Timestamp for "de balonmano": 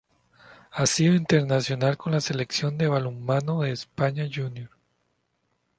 2.75-3.59